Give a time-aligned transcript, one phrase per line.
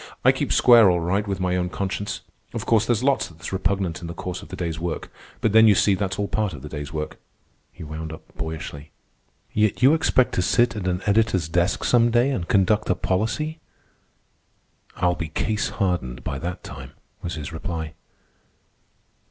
[0.25, 2.21] I keep square all right with my own conscience.
[2.55, 5.11] Of course, there's lots that's repugnant in the course of the day's work.
[5.41, 7.19] But then, you see, that's all part of the day's work,"
[7.71, 8.89] he wound up boyishly.
[9.53, 13.59] "Yet you expect to sit at an editor's desk some day and conduct a policy."
[14.97, 17.93] "I'll be case hardened by that time," was his reply.